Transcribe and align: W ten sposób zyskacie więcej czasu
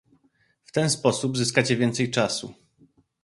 W 0.65 0.71
ten 0.71 0.89
sposób 0.89 1.37
zyskacie 1.37 1.77
więcej 1.77 2.11
czasu 2.11 2.53